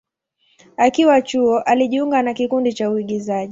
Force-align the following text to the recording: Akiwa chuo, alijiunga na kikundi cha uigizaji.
Akiwa 0.77 1.21
chuo, 1.21 1.59
alijiunga 1.59 2.21
na 2.21 2.33
kikundi 2.33 2.73
cha 2.73 2.89
uigizaji. 2.89 3.49